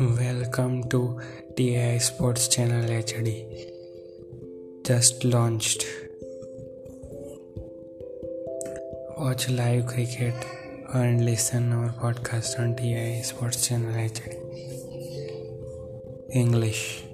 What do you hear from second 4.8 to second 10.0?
Just launched. Watch live